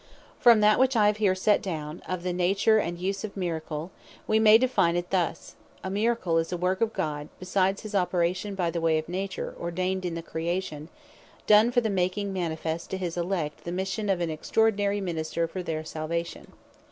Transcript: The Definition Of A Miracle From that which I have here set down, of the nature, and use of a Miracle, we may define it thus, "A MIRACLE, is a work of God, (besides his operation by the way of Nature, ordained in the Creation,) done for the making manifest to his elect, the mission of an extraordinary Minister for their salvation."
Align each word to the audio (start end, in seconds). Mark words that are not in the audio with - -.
The 0.01 0.05
Definition 0.05 0.23
Of 0.23 0.33
A 0.33 0.33
Miracle 0.33 0.41
From 0.41 0.61
that 0.61 0.79
which 0.79 0.95
I 0.95 1.05
have 1.07 1.17
here 1.17 1.35
set 1.35 1.61
down, 1.61 2.01
of 2.07 2.23
the 2.23 2.33
nature, 2.33 2.77
and 2.79 2.97
use 2.97 3.23
of 3.23 3.35
a 3.35 3.39
Miracle, 3.39 3.91
we 4.25 4.39
may 4.39 4.57
define 4.57 4.95
it 4.95 5.11
thus, 5.11 5.55
"A 5.83 5.91
MIRACLE, 5.91 6.39
is 6.39 6.51
a 6.51 6.57
work 6.57 6.81
of 6.81 6.91
God, 6.91 7.29
(besides 7.37 7.83
his 7.83 7.93
operation 7.93 8.55
by 8.55 8.71
the 8.71 8.81
way 8.81 8.97
of 8.97 9.07
Nature, 9.07 9.53
ordained 9.61 10.03
in 10.03 10.15
the 10.15 10.23
Creation,) 10.23 10.89
done 11.45 11.71
for 11.71 11.81
the 11.81 11.89
making 11.91 12.33
manifest 12.33 12.89
to 12.89 12.97
his 12.97 13.15
elect, 13.15 13.63
the 13.63 13.71
mission 13.71 14.09
of 14.09 14.21
an 14.21 14.31
extraordinary 14.31 15.01
Minister 15.01 15.47
for 15.47 15.61
their 15.61 15.83
salvation." 15.83 16.47